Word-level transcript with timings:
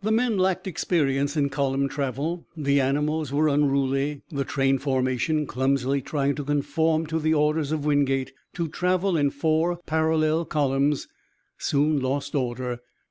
The 0.00 0.10
men 0.10 0.38
lacked 0.38 0.66
experience 0.66 1.36
in 1.36 1.50
column 1.50 1.86
travel, 1.90 2.46
the 2.56 2.80
animals 2.80 3.30
were 3.30 3.46
unruly. 3.46 4.22
The 4.30 4.42
train 4.46 4.78
formation 4.78 5.44
clumsily 5.46 6.00
trying 6.00 6.34
to 6.36 6.44
conform 6.44 7.04
to 7.08 7.18
the 7.18 7.34
orders 7.34 7.72
of 7.72 7.84
Wingate 7.84 8.32
to 8.54 8.68
travel 8.68 9.18
in 9.18 9.28
four 9.28 9.76
parallel 9.84 10.46
columns 10.46 11.08
soon 11.58 12.00
lost 12.00 12.34
order. 12.34 12.78